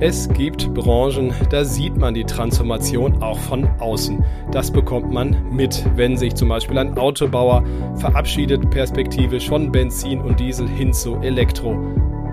Es 0.00 0.28
gibt 0.28 0.74
Branchen, 0.74 1.32
da 1.50 1.64
sieht 1.64 1.96
man 1.96 2.14
die 2.14 2.24
Transformation 2.24 3.22
auch 3.22 3.38
von 3.38 3.68
außen. 3.78 4.24
Das 4.50 4.70
bekommt 4.70 5.12
man 5.12 5.36
mit, 5.50 5.84
wenn 5.94 6.16
sich 6.16 6.34
zum 6.34 6.48
Beispiel 6.48 6.78
ein 6.78 6.98
Autobauer 6.98 7.64
verabschiedet 7.94 8.68
perspektivisch 8.70 9.48
von 9.48 9.70
Benzin 9.70 10.20
und 10.20 10.40
Diesel 10.40 10.68
hin 10.68 10.92
zu 10.92 11.14
Elektro. 11.20 11.78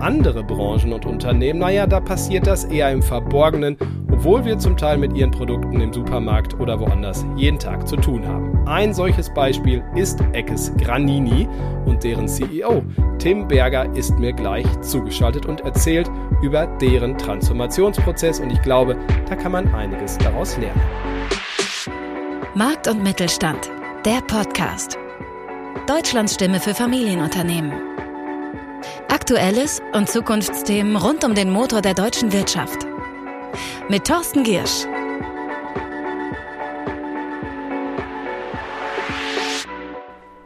Andere 0.02 0.42
Branchen 0.42 0.92
und 0.92 1.06
Unternehmen, 1.06 1.60
naja, 1.60 1.86
da 1.86 2.00
passiert 2.00 2.48
das 2.48 2.64
eher 2.64 2.90
im 2.90 3.02
Verborgenen, 3.02 3.76
obwohl 4.10 4.44
wir 4.44 4.58
zum 4.58 4.76
Teil 4.76 4.98
mit 4.98 5.12
ihren 5.12 5.30
Produkten 5.30 5.80
im 5.80 5.92
Supermarkt 5.92 6.58
oder 6.58 6.80
woanders 6.80 7.24
jeden 7.36 7.60
Tag 7.60 7.86
zu 7.86 7.94
tun 7.94 8.26
haben. 8.26 8.66
Ein 8.66 8.92
solches 8.92 9.32
Beispiel 9.32 9.80
ist 9.94 10.20
Eckes 10.32 10.72
Granini 10.76 11.48
und 11.86 12.02
deren 12.02 12.26
CEO. 12.26 12.82
Tim 13.18 13.46
Berger 13.46 13.94
ist 13.94 14.18
mir 14.18 14.32
gleich 14.32 14.66
zugeschaltet 14.80 15.46
und 15.46 15.60
erzählt 15.60 16.10
über 16.42 16.66
deren 16.66 17.16
Transformationsprozess 17.16 18.40
und 18.40 18.50
ich 18.50 18.60
glaube, 18.62 18.96
da 19.28 19.36
kann 19.36 19.52
man 19.52 19.72
einiges 19.72 20.18
daraus 20.18 20.58
lernen. 20.58 20.80
Markt 22.56 22.88
und 22.88 23.04
Mittelstand, 23.04 23.70
der 24.04 24.20
Podcast. 24.22 24.98
Deutschlands 25.86 26.34
Stimme 26.34 26.58
für 26.58 26.74
Familienunternehmen. 26.74 27.91
Aktuelles 29.08 29.80
und 29.92 30.08
Zukunftsthemen 30.08 30.96
rund 30.96 31.24
um 31.24 31.34
den 31.34 31.50
Motor 31.50 31.82
der 31.82 31.94
deutschen 31.94 32.32
Wirtschaft. 32.32 32.86
Mit 33.88 34.06
Thorsten 34.06 34.44
Giersch. 34.44 34.86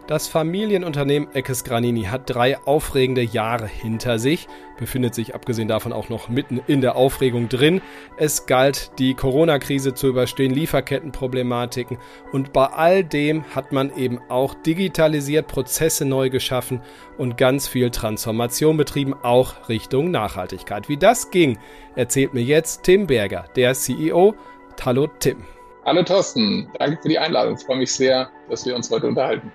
Das 0.06 0.28
Familienunternehmen 0.28 1.34
Eckes 1.34 1.65
Granini 1.65 2.05
hat 2.05 2.30
drei 2.33 2.65
aufregende 2.65 3.23
Jahre 3.23 3.66
hinter 3.66 4.20
sich, 4.20 4.46
befindet 4.79 5.16
sich 5.16 5.34
abgesehen 5.34 5.66
davon 5.66 5.92
auch 5.92 6.09
noch 6.09 6.29
mitten 6.29 6.60
in 6.69 6.80
der 6.80 6.95
Aufregung 6.95 7.48
drin. 7.48 7.82
Es 8.16 8.46
galt, 8.46 8.92
die 9.01 9.15
Corona-Krise 9.15 9.95
zu 9.95 10.07
überstehen, 10.07 10.54
Lieferkettenproblematiken 10.54 11.98
und 12.30 12.52
bei 12.52 12.66
all 12.66 13.02
dem 13.02 13.43
hat 13.52 13.73
man 13.73 13.96
eben 13.96 14.21
auch 14.29 14.54
digitalisiert, 14.54 15.48
Prozesse 15.48 16.04
neu 16.04 16.30
geschaffen 16.30 16.82
und 17.18 17.37
ganz 17.37 17.66
viel 17.66 17.91
Transformation 17.91 18.76
betrieben, 18.76 19.13
auch 19.24 19.68
Richtung 19.68 20.13
Nachhaltigkeit. 20.13 20.88
Wie 20.88 20.98
das 20.98 21.32
ging, 21.32 21.59
erzählt 21.96 22.32
mir 22.32 22.45
jetzt 22.45 22.85
Tim 22.85 23.09
Berger, 23.09 23.46
der 23.57 23.74
CEO. 23.74 24.37
Hallo 24.85 25.09
Tim. 25.18 25.43
Hallo 25.85 26.04
Thorsten, 26.04 26.70
danke 26.79 27.02
für 27.02 27.09
die 27.09 27.18
Einladung. 27.18 27.57
Ich 27.57 27.65
freue 27.65 27.79
mich 27.79 27.93
sehr, 27.93 28.30
dass 28.48 28.65
wir 28.65 28.76
uns 28.76 28.88
heute 28.88 29.09
unterhalten. 29.09 29.51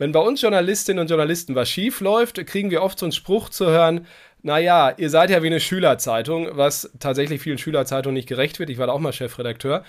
Wenn 0.00 0.12
bei 0.12 0.20
uns 0.20 0.40
Journalistinnen 0.40 0.98
und 0.98 1.10
Journalisten 1.10 1.54
was 1.54 1.68
schief 1.68 2.00
läuft, 2.00 2.46
kriegen 2.46 2.70
wir 2.70 2.82
oft 2.82 2.98
so 2.98 3.04
einen 3.04 3.12
Spruch 3.12 3.50
zu 3.50 3.66
hören, 3.66 4.06
naja, 4.40 4.94
ihr 4.96 5.10
seid 5.10 5.28
ja 5.28 5.42
wie 5.42 5.48
eine 5.48 5.60
Schülerzeitung, 5.60 6.48
was 6.52 6.90
tatsächlich 6.98 7.42
vielen 7.42 7.58
Schülerzeitungen 7.58 8.14
nicht 8.14 8.26
gerecht 8.26 8.58
wird. 8.58 8.70
Ich 8.70 8.78
war 8.78 8.86
da 8.86 8.94
auch 8.94 8.98
mal 8.98 9.12
Chefredakteur. 9.12 9.84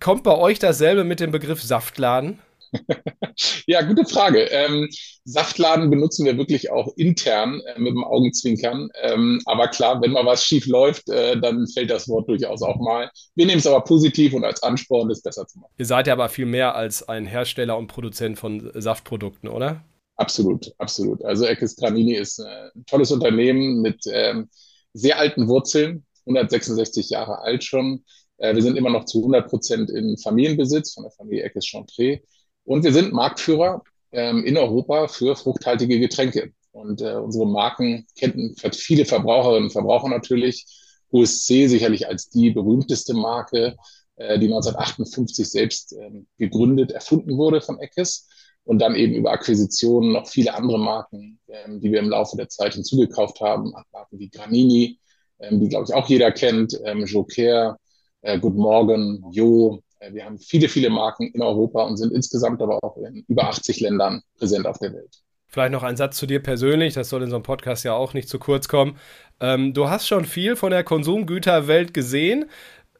Kommt 0.00 0.24
bei 0.24 0.36
euch 0.36 0.58
dasselbe 0.58 1.04
mit 1.04 1.20
dem 1.20 1.30
Begriff 1.30 1.62
Saftladen? 1.62 2.40
ja, 3.66 3.82
gute 3.82 4.04
Frage. 4.04 4.42
Ähm, 4.50 4.88
Saftladen 5.24 5.90
benutzen 5.90 6.24
wir 6.24 6.36
wirklich 6.38 6.70
auch 6.70 6.92
intern 6.96 7.60
äh, 7.66 7.78
mit 7.78 7.92
dem 7.92 8.04
Augenzwinkern. 8.04 8.88
Ähm, 9.02 9.40
aber 9.46 9.68
klar, 9.68 10.00
wenn 10.00 10.12
mal 10.12 10.24
was 10.24 10.44
schief 10.44 10.66
läuft, 10.66 11.08
äh, 11.08 11.38
dann 11.40 11.66
fällt 11.66 11.90
das 11.90 12.08
Wort 12.08 12.28
durchaus 12.28 12.62
auch 12.62 12.76
mal. 12.76 13.10
Wir 13.34 13.46
nehmen 13.46 13.58
es 13.58 13.66
aber 13.66 13.82
positiv 13.82 14.34
und 14.34 14.44
als 14.44 14.62
Ansporn, 14.62 15.08
das 15.08 15.22
besser 15.22 15.46
zu 15.46 15.58
machen. 15.58 15.72
Ihr 15.78 15.86
seid 15.86 16.06
ja 16.06 16.12
aber 16.12 16.28
viel 16.28 16.46
mehr 16.46 16.74
als 16.74 17.08
ein 17.08 17.26
Hersteller 17.26 17.76
und 17.76 17.88
Produzent 17.88 18.38
von 18.38 18.70
Saftprodukten, 18.74 19.48
oder? 19.48 19.84
Absolut, 20.16 20.72
absolut. 20.78 21.24
Also 21.24 21.44
Eckes 21.44 21.76
Granini 21.76 22.14
ist 22.14 22.38
äh, 22.38 22.70
ein 22.74 22.86
tolles 22.86 23.10
Unternehmen 23.10 23.82
mit 23.82 24.04
ähm, 24.10 24.48
sehr 24.94 25.18
alten 25.18 25.46
Wurzeln, 25.46 26.06
166 26.24 27.10
Jahre 27.10 27.40
alt 27.40 27.64
schon. 27.64 28.04
Äh, 28.38 28.54
wir 28.54 28.62
sind 28.62 28.76
immer 28.76 28.90
noch 28.90 29.04
zu 29.04 29.18
100 29.18 29.48
Prozent 29.48 29.90
in 29.90 30.16
Familienbesitz 30.16 30.94
von 30.94 31.04
der 31.04 31.12
Familie 31.12 31.44
Eckes 31.44 31.66
Chantre. 31.66 32.20
Und 32.66 32.84
wir 32.84 32.92
sind 32.92 33.12
Marktführer 33.12 33.82
ähm, 34.12 34.44
in 34.44 34.58
Europa 34.58 35.08
für 35.08 35.36
fruchthaltige 35.36 35.98
Getränke. 35.98 36.52
Und 36.72 37.00
äh, 37.00 37.14
unsere 37.14 37.46
Marken 37.46 38.06
kennen 38.18 38.54
viele 38.72 39.06
Verbraucherinnen 39.06 39.64
und 39.64 39.72
Verbraucher 39.72 40.08
natürlich. 40.08 40.66
USC 41.12 41.68
sicherlich 41.68 42.08
als 42.08 42.28
die 42.28 42.50
berühmteste 42.50 43.14
Marke, 43.14 43.76
äh, 44.16 44.38
die 44.38 44.46
1958 44.46 45.48
selbst 45.48 45.92
äh, 45.92 46.10
gegründet, 46.38 46.92
erfunden 46.92 47.38
wurde 47.38 47.60
von 47.60 47.78
Eckes. 47.78 48.28
Und 48.64 48.80
dann 48.80 48.96
eben 48.96 49.14
über 49.14 49.30
Akquisitionen 49.30 50.12
noch 50.12 50.26
viele 50.26 50.54
andere 50.54 50.78
Marken, 50.78 51.38
ähm, 51.46 51.80
die 51.80 51.92
wir 51.92 52.00
im 52.00 52.10
Laufe 52.10 52.36
der 52.36 52.48
Zeit 52.48 52.74
hinzugekauft 52.74 53.40
haben. 53.40 53.72
Marken 53.92 54.18
wie 54.18 54.28
Granini, 54.28 54.98
ähm, 55.38 55.60
die, 55.60 55.68
glaube 55.68 55.86
ich, 55.88 55.94
auch 55.94 56.08
jeder 56.08 56.32
kennt, 56.32 56.76
ähm, 56.84 57.06
Joker, 57.06 57.78
äh, 58.22 58.40
Good 58.40 58.56
Morgen, 58.56 59.24
Jo, 59.30 59.80
wir 60.12 60.24
haben 60.24 60.38
viele, 60.38 60.68
viele 60.68 60.90
Marken 60.90 61.30
in 61.32 61.42
Europa 61.42 61.82
und 61.82 61.96
sind 61.96 62.12
insgesamt 62.12 62.62
aber 62.62 62.82
auch 62.82 62.96
in 62.98 63.24
über 63.28 63.44
80 63.48 63.80
Ländern 63.80 64.22
präsent 64.38 64.66
auf 64.66 64.78
der 64.78 64.92
Welt. 64.92 65.22
Vielleicht 65.48 65.72
noch 65.72 65.84
ein 65.84 65.96
Satz 65.96 66.16
zu 66.16 66.26
dir 66.26 66.42
persönlich, 66.42 66.94
das 66.94 67.08
soll 67.08 67.22
in 67.22 67.30
so 67.30 67.36
einem 67.36 67.42
Podcast 67.42 67.84
ja 67.84 67.94
auch 67.94 68.14
nicht 68.14 68.28
zu 68.28 68.38
kurz 68.38 68.68
kommen. 68.68 68.98
Ähm, 69.40 69.72
du 69.74 69.88
hast 69.88 70.06
schon 70.06 70.24
viel 70.24 70.56
von 70.56 70.70
der 70.70 70.84
Konsumgüterwelt 70.84 71.94
gesehen. 71.94 72.46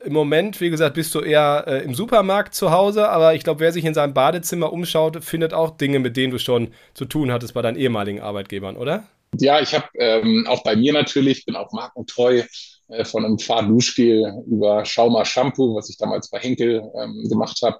Im 0.05 0.12
Moment, 0.12 0.61
wie 0.61 0.71
gesagt, 0.71 0.94
bist 0.94 1.15
du 1.15 1.21
eher 1.21 1.65
äh, 1.67 1.84
im 1.84 1.94
Supermarkt 1.94 2.55
zu 2.55 2.71
Hause, 2.71 3.09
aber 3.09 3.34
ich 3.34 3.43
glaube, 3.43 3.61
wer 3.61 3.73
sich 3.73 3.84
in 3.84 3.94
seinem 3.94 4.15
Badezimmer 4.15 4.73
umschaut, 4.73 5.25
findet 5.25 5.53
auch 5.55 5.77
Dinge, 5.77 5.99
mit 5.99 6.17
denen 6.17 6.31
du 6.31 6.38
schon 6.38 6.69
zu 6.94 7.05
tun 7.06 7.33
hattest 7.33 7.55
bei 7.55 7.62
deinen 7.62 7.77
ehemaligen 7.77 8.21
Arbeitgebern, 8.21 8.77
oder? 8.77 9.05
Ja, 9.38 9.61
ich 9.61 9.75
habe 9.75 9.87
ähm, 9.94 10.47
auch 10.49 10.62
bei 10.62 10.77
mir 10.77 10.93
natürlich, 10.93 11.44
bin 11.44 11.56
auch 11.56 11.73
markentreu, 11.73 12.38
äh, 12.38 12.44
von 13.04 13.24
einem 13.24 13.38
Fahrduschgel 13.38 14.44
über 14.47 14.84
Schauma 14.84 15.24
Shampoo, 15.24 15.74
was 15.74 15.91
ich 15.91 15.97
damals 15.97 16.30
bei 16.30 16.38
Henkel 16.38 16.82
ähm, 16.94 17.26
gemacht 17.28 17.60
habe, 17.62 17.78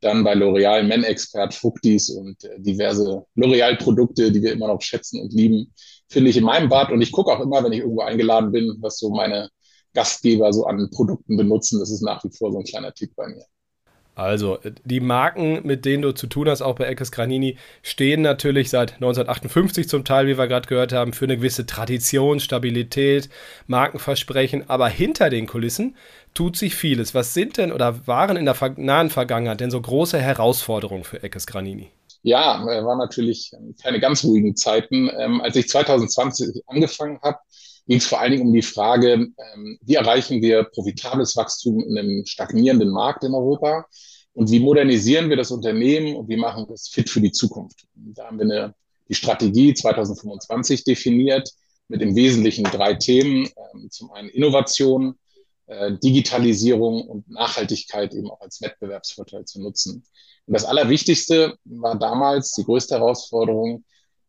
dann 0.00 0.24
bei 0.24 0.34
L'Oreal 0.34 0.82
Men 0.82 1.04
Expert, 1.04 1.54
Fructis 1.54 2.10
und 2.10 2.42
äh, 2.44 2.58
diverse 2.58 3.24
L'Oreal-Produkte, 3.36 4.32
die 4.32 4.42
wir 4.42 4.52
immer 4.52 4.68
noch 4.68 4.80
schätzen 4.80 5.20
und 5.20 5.32
lieben, 5.32 5.72
finde 6.08 6.30
ich 6.30 6.36
in 6.36 6.44
meinem 6.44 6.68
Bad. 6.68 6.90
Und 6.90 7.02
ich 7.02 7.12
gucke 7.12 7.30
auch 7.30 7.40
immer, 7.40 7.62
wenn 7.62 7.72
ich 7.72 7.80
irgendwo 7.80 8.02
eingeladen 8.02 8.50
bin, 8.50 8.76
was 8.80 8.98
so 8.98 9.10
meine 9.10 9.50
Gastgeber 9.94 10.52
so 10.52 10.64
an 10.64 10.88
Produkten 10.90 11.36
benutzen. 11.36 11.78
Das 11.80 11.90
ist 11.90 12.02
nach 12.02 12.24
wie 12.24 12.30
vor 12.30 12.52
so 12.52 12.58
ein 12.58 12.64
kleiner 12.64 12.92
Tipp 12.94 13.12
bei 13.16 13.28
mir. 13.28 13.44
Also, 14.20 14.58
die 14.84 15.00
Marken, 15.00 15.66
mit 15.66 15.86
denen 15.86 16.02
du 16.02 16.12
zu 16.12 16.26
tun 16.26 16.46
hast, 16.46 16.60
auch 16.60 16.74
bei 16.74 16.84
Eckes 16.84 17.10
Granini, 17.10 17.56
stehen 17.82 18.20
natürlich 18.20 18.68
seit 18.68 18.96
1958 18.96 19.88
zum 19.88 20.04
Teil, 20.04 20.26
wie 20.26 20.36
wir 20.36 20.46
gerade 20.46 20.68
gehört 20.68 20.92
haben, 20.92 21.14
für 21.14 21.24
eine 21.24 21.38
gewisse 21.38 21.64
Tradition, 21.64 22.38
Stabilität, 22.38 23.30
Markenversprechen. 23.66 24.68
Aber 24.68 24.90
hinter 24.90 25.30
den 25.30 25.46
Kulissen 25.46 25.96
tut 26.34 26.58
sich 26.58 26.74
vieles. 26.74 27.14
Was 27.14 27.32
sind 27.32 27.56
denn 27.56 27.72
oder 27.72 28.06
waren 28.06 28.36
in 28.36 28.44
der 28.44 28.56
nahen 28.76 29.08
Vergangenheit 29.08 29.60
denn 29.60 29.70
so 29.70 29.80
große 29.80 30.20
Herausforderungen 30.20 31.04
für 31.04 31.22
Eckes 31.22 31.46
Granini? 31.46 31.88
Ja, 32.22 32.62
äh, 32.68 32.84
war 32.84 32.96
natürlich 32.96 33.52
keine 33.82 34.00
ganz 34.00 34.22
ruhigen 34.22 34.54
Zeiten. 34.54 35.10
Ähm, 35.18 35.40
als 35.40 35.56
ich 35.56 35.66
2020 35.66 36.64
angefangen 36.66 37.18
habe, 37.22 37.38
ging 37.86 37.98
es 37.98 38.06
vor 38.06 38.20
allen 38.20 38.32
Dingen 38.32 38.46
um 38.46 38.52
die 38.52 38.62
Frage, 38.62 39.12
ähm, 39.12 39.78
wie 39.82 39.94
erreichen 39.94 40.40
wir 40.42 40.64
profitables 40.64 41.36
Wachstum 41.36 41.82
in 41.84 41.98
einem 41.98 42.26
stagnierenden 42.26 42.90
Markt 42.90 43.24
in 43.24 43.34
Europa 43.34 43.86
und 44.32 44.50
wie 44.50 44.60
modernisieren 44.60 45.28
wir 45.28 45.36
das 45.36 45.50
Unternehmen 45.50 46.16
und 46.16 46.28
wie 46.28 46.36
machen 46.36 46.66
wir 46.68 46.74
es 46.74 46.88
fit 46.88 47.10
für 47.10 47.20
die 47.20 47.32
Zukunft. 47.32 47.86
Da 47.94 48.26
haben 48.26 48.38
wir 48.38 48.44
eine, 48.44 48.74
die 49.08 49.14
Strategie 49.14 49.74
2025 49.74 50.84
definiert 50.84 51.50
mit 51.88 52.02
im 52.02 52.14
Wesentlichen 52.14 52.64
drei 52.64 52.94
Themen. 52.94 53.48
Ähm, 53.74 53.90
zum 53.90 54.12
einen 54.12 54.28
Innovation, 54.28 55.16
äh, 55.66 55.92
Digitalisierung 56.02 57.06
und 57.06 57.28
Nachhaltigkeit 57.28 58.14
eben 58.14 58.30
auch 58.30 58.40
als 58.40 58.60
Wettbewerbsvorteil 58.60 59.44
zu 59.44 59.60
nutzen. 59.60 60.04
Und 60.46 60.54
das 60.54 60.64
Allerwichtigste 60.64 61.56
war 61.64 61.98
damals 61.98 62.52
die 62.52 62.64
größte 62.64 62.96
Herausforderung, 62.96 63.84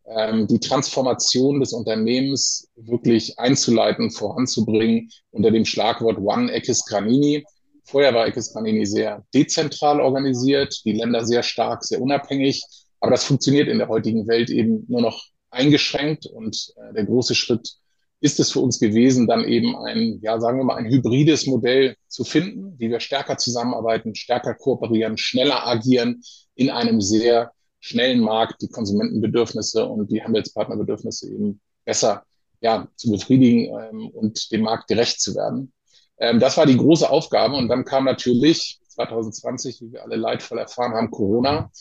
ähm, 0.07 0.47
die 0.47 0.59
Transformation 0.59 1.59
des 1.59 1.73
Unternehmens 1.73 2.67
wirklich 2.75 3.37
einzuleiten, 3.39 4.11
voranzubringen 4.11 5.09
unter 5.31 5.51
dem 5.51 5.65
Schlagwort 5.65 6.17
One 6.17 6.51
Eckes 6.51 6.85
Granini. 6.85 7.43
Vorher 7.83 8.13
war 8.13 8.27
Eckes 8.27 8.53
Granini 8.53 8.85
sehr 8.85 9.23
dezentral 9.33 9.99
organisiert, 9.99 10.81
die 10.85 10.93
Länder 10.93 11.25
sehr 11.25 11.43
stark, 11.43 11.83
sehr 11.83 12.01
unabhängig. 12.01 12.63
Aber 12.99 13.11
das 13.11 13.23
funktioniert 13.23 13.67
in 13.67 13.79
der 13.79 13.87
heutigen 13.87 14.27
Welt 14.27 14.49
eben 14.49 14.85
nur 14.87 15.01
noch 15.01 15.23
eingeschränkt. 15.49 16.25
Und 16.25 16.73
äh, 16.77 16.93
der 16.93 17.05
große 17.05 17.35
Schritt 17.35 17.73
ist 18.21 18.39
es 18.39 18.51
für 18.51 18.59
uns 18.59 18.79
gewesen, 18.79 19.27
dann 19.27 19.43
eben 19.43 19.75
ein, 19.75 20.19
ja, 20.21 20.39
sagen 20.39 20.59
wir 20.59 20.63
mal, 20.63 20.75
ein 20.75 20.85
hybrides 20.85 21.47
Modell 21.47 21.95
zu 22.07 22.23
finden, 22.23 22.75
wie 22.77 22.91
wir 22.91 22.99
stärker 22.99 23.37
zusammenarbeiten, 23.37 24.13
stärker 24.13 24.53
kooperieren, 24.53 25.17
schneller 25.17 25.67
agieren 25.67 26.21
in 26.53 26.69
einem 26.69 27.01
sehr 27.01 27.51
schnellen 27.81 28.21
Markt 28.21 28.61
die 28.61 28.69
Konsumentenbedürfnisse 28.69 29.85
und 29.85 30.09
die 30.11 30.23
Handelspartnerbedürfnisse 30.23 31.29
eben 31.29 31.59
besser 31.83 32.23
ja, 32.61 32.87
zu 32.95 33.11
befriedigen 33.11 33.75
ähm, 33.77 34.07
und 34.09 34.51
dem 34.51 34.61
Markt 34.61 34.87
gerecht 34.87 35.19
zu 35.19 35.35
werden. 35.35 35.73
Ähm, 36.19 36.39
das 36.39 36.55
war 36.57 36.65
die 36.65 36.77
große 36.77 37.09
Aufgabe. 37.09 37.55
Und 37.55 37.67
dann 37.67 37.83
kam 37.83 38.05
natürlich 38.05 38.79
2020, 38.89 39.81
wie 39.81 39.93
wir 39.93 40.03
alle 40.03 40.15
leidvoll 40.15 40.59
erfahren 40.59 40.93
haben, 40.93 41.09
Corona, 41.09 41.71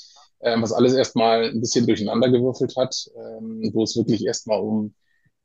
ähm, 0.40 0.62
was 0.62 0.72
alles 0.72 0.94
erstmal 0.94 1.50
ein 1.50 1.60
bisschen 1.60 1.86
durcheinander 1.86 2.30
gewürfelt 2.30 2.74
hat, 2.76 2.96
ähm, 3.14 3.70
wo 3.74 3.84
es 3.84 3.94
wirklich 3.96 4.24
erstmal 4.24 4.60
um 4.60 4.94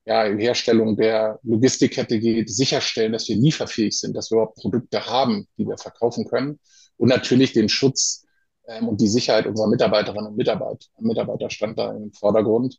ja, 0.06 0.24
Herstellung 0.24 0.96
der 0.96 1.40
Logistikkette 1.44 2.20
geht, 2.20 2.50
sicherstellen, 2.50 3.12
dass 3.12 3.28
wir 3.28 3.36
lieferfähig 3.36 4.00
sind, 4.00 4.16
dass 4.16 4.32
wir 4.32 4.38
überhaupt 4.38 4.58
Produkte 4.58 5.06
haben, 5.06 5.48
die 5.58 5.68
wir 5.68 5.78
verkaufen 5.78 6.26
können 6.26 6.60
und 6.96 7.10
natürlich 7.10 7.54
den 7.54 7.68
Schutz 7.68 8.25
ähm, 8.68 8.88
und 8.88 9.02
die 9.02 9.08
Sicherheit 9.08 9.46
unserer 9.46 9.68
Mitarbeiterinnen 9.68 10.28
und 10.28 10.38
Mitarbeiter, 10.38 10.88
Mitarbeiter 11.00 11.50
stand 11.50 11.78
da 11.78 11.92
im 11.92 12.12
Vordergrund. 12.14 12.78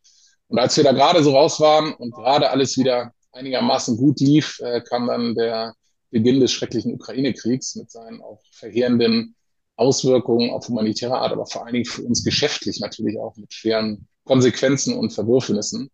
Und 0.49 0.59
als 0.59 0.77
wir 0.77 0.85
da 0.85 0.93
gerade 0.93 1.23
so 1.23 1.33
raus 1.33 1.61
waren 1.61 1.94
und 1.94 2.15
gerade 2.15 2.50
alles 2.50 2.77
wieder 2.77 3.12
einigermaßen 3.33 3.97
gut 3.97 4.21
lief, 4.21 4.61
äh, 4.61 4.81
kam 4.81 5.06
dann 5.06 5.35
der 5.35 5.75
Beginn 6.11 6.41
des 6.41 6.53
schrecklichen 6.53 6.94
Ukraine-Kriegs 6.94 7.75
mit 7.77 7.91
seinen 7.91 8.23
auch 8.23 8.41
verheerenden 8.53 9.35
Auswirkungen 9.77 10.50
auf 10.50 10.69
humanitäre 10.69 11.19
Art, 11.19 11.33
aber 11.33 11.47
vor 11.47 11.65
allen 11.65 11.75
Dingen 11.75 11.85
für 11.85 12.03
uns 12.03 12.25
geschäftlich 12.25 12.81
natürlich 12.81 13.19
auch 13.19 13.37
mit 13.37 13.53
schweren 13.53 14.09
Konsequenzen 14.25 14.94
und 14.94 15.12
Verwürfnissen. 15.12 15.91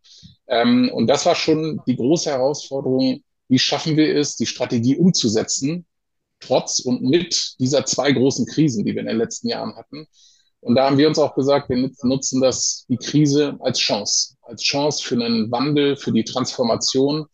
Ähm, 0.47 0.91
und 0.93 1.09
das 1.09 1.27
war 1.27 1.35
schon 1.35 1.81
die 1.87 1.97
große 1.97 2.31
Herausforderung, 2.31 3.23
wie 3.49 3.59
schaffen 3.59 3.97
wir 3.97 4.17
es, 4.17 4.37
die 4.37 4.47
Strategie 4.47 4.97
umzusetzen, 4.97 5.85
trotz 6.45 6.81
und 6.81 7.03
mit 7.03 7.55
dieser 7.59 7.85
zwei 7.85 8.13
großen 8.13 8.47
Krisen, 8.47 8.85
die 8.85 8.93
wir 8.95 9.01
in 9.01 9.09
den 9.09 9.19
letzten 9.19 9.49
Jahren 9.49 9.75
hatten. 9.77 10.07
Und 10.61 10.77
da 10.77 10.87
haben 10.87 10.99
wir 10.99 11.09
uns 11.09 11.19
auch 11.19 11.35
gesagt, 11.35 11.69
wir 11.71 11.91
nutzen 12.03 12.41
das, 12.41 12.87
die 12.89 12.97
Krise 12.97 13.57
als 13.61 13.79
Chance, 13.79 14.37
als 14.43 14.63
Chance 14.63 15.03
für 15.03 15.17
einen 15.17 15.51
Wandel, 15.51 15.97
für 15.97 16.13
die 16.13 16.25
Transformation, 16.25 17.27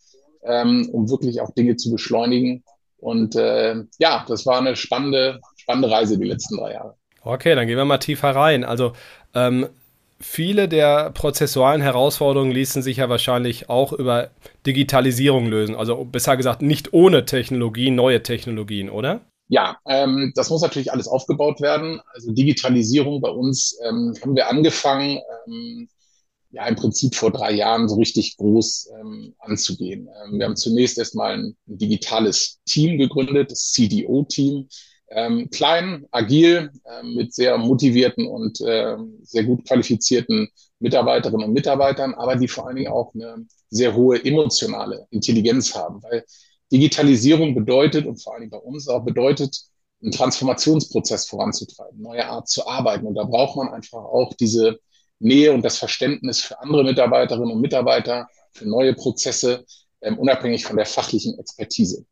ähm, 0.44 0.88
um 0.92 1.10
wirklich 1.10 1.40
auch 1.40 1.52
Dinge 1.54 1.76
zu 1.76 1.90
beschleunigen. 1.90 2.64
Und 2.96 3.36
äh, 3.36 3.76
ja, 3.98 4.24
das 4.26 4.46
war 4.46 4.58
eine 4.58 4.76
spannende, 4.76 5.40
spannende 5.56 5.90
Reise 5.90 6.18
die 6.18 6.26
letzten 6.26 6.56
drei 6.56 6.72
Jahre. 6.72 6.94
Okay, 7.22 7.54
dann 7.54 7.66
gehen 7.66 7.76
wir 7.76 7.84
mal 7.84 7.98
tiefer 7.98 8.30
rein. 8.30 8.64
Also 8.64 8.92
ähm, 9.34 9.68
viele 10.20 10.68
der 10.68 11.10
prozessualen 11.10 11.80
Herausforderungen 11.80 12.52
ließen 12.52 12.82
sich 12.82 12.98
ja 12.98 13.08
wahrscheinlich 13.08 13.68
auch 13.68 13.92
über 13.92 14.30
Digitalisierung 14.66 15.46
lösen. 15.46 15.74
Also 15.74 16.04
besser 16.04 16.36
gesagt, 16.36 16.62
nicht 16.62 16.92
ohne 16.92 17.24
Technologie, 17.24 17.90
neue 17.90 18.22
Technologien, 18.22 18.90
oder? 18.90 19.20
Ja, 19.48 19.78
ähm, 19.86 20.32
das 20.34 20.50
muss 20.50 20.62
natürlich 20.62 20.92
alles 20.92 21.08
aufgebaut 21.08 21.60
werden. 21.60 22.00
Also 22.12 22.32
Digitalisierung 22.32 23.20
bei 23.20 23.30
uns 23.30 23.78
ähm, 23.88 24.14
haben 24.22 24.36
wir 24.36 24.48
angefangen, 24.48 25.20
ähm, 25.46 25.88
ja 26.50 26.66
im 26.66 26.76
Prinzip 26.76 27.14
vor 27.14 27.30
drei 27.30 27.52
Jahren 27.52 27.88
so 27.88 27.96
richtig 27.96 28.36
groß 28.36 28.90
ähm, 29.00 29.34
anzugehen. 29.38 30.08
Ähm, 30.24 30.38
wir 30.38 30.46
haben 30.46 30.56
zunächst 30.56 30.98
erstmal 30.98 31.34
ein, 31.34 31.56
ein 31.68 31.78
digitales 31.78 32.60
Team 32.66 32.98
gegründet, 32.98 33.50
das 33.50 33.72
CDO-Team. 33.72 34.68
Ähm, 35.10 35.48
klein, 35.50 36.06
agil, 36.10 36.70
ähm, 36.84 37.14
mit 37.14 37.32
sehr 37.32 37.56
motivierten 37.56 38.26
und 38.26 38.60
ähm, 38.66 39.18
sehr 39.22 39.44
gut 39.44 39.66
qualifizierten 39.66 40.48
Mitarbeiterinnen 40.80 41.46
und 41.46 41.54
Mitarbeitern, 41.54 42.14
aber 42.14 42.36
die 42.36 42.48
vor 42.48 42.66
allen 42.66 42.76
Dingen 42.76 42.92
auch 42.92 43.14
eine 43.14 43.46
sehr 43.70 43.94
hohe 43.94 44.22
emotionale 44.24 45.06
Intelligenz 45.10 45.74
haben, 45.74 46.02
weil 46.02 46.24
Digitalisierung 46.70 47.54
bedeutet 47.54 48.06
und 48.06 48.22
vor 48.22 48.34
allen 48.34 48.42
Dingen 48.42 48.50
bei 48.50 48.58
uns 48.58 48.88
auch 48.88 49.04
bedeutet, 49.04 49.56
einen 50.02 50.12
Transformationsprozess 50.12 51.26
voranzutreiben, 51.26 52.00
neue 52.00 52.26
Art 52.26 52.48
zu 52.48 52.66
arbeiten. 52.66 53.06
Und 53.06 53.14
da 53.14 53.24
braucht 53.24 53.56
man 53.56 53.68
einfach 53.68 53.98
auch 53.98 54.32
diese 54.34 54.78
Nähe 55.18 55.52
und 55.52 55.64
das 55.64 55.78
Verständnis 55.78 56.40
für 56.40 56.60
andere 56.60 56.84
Mitarbeiterinnen 56.84 57.52
und 57.52 57.60
Mitarbeiter, 57.60 58.28
für 58.52 58.68
neue 58.68 58.94
Prozesse, 58.94 59.64
ähm, 60.00 60.18
unabhängig 60.18 60.64
von 60.64 60.76
der 60.76 60.86
fachlichen 60.86 61.38
Expertise. 61.38 62.04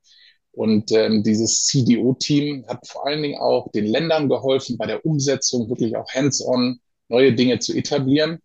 Und 0.57 0.91
ähm, 0.91 1.23
dieses 1.23 1.67
CDO-Team 1.67 2.65
hat 2.67 2.87
vor 2.87 3.07
allen 3.07 3.23
Dingen 3.23 3.39
auch 3.39 3.71
den 3.73 3.85
Ländern 3.85 4.31
geholfen, 4.31 4.79
bei 4.79 4.87
der 4.87 5.05
Umsetzung 5.05 5.69
wirklich 5.69 5.95
auch 5.97 6.09
hands-on 6.15 6.81
neue 7.09 7.35
Dinge 7.35 7.59
zu 7.59 7.75
etablieren 7.75 8.39